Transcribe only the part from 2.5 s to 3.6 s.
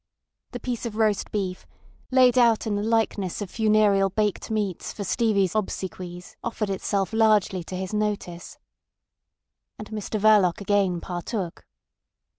in the likeness of